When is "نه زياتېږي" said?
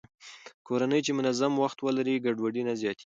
2.67-2.99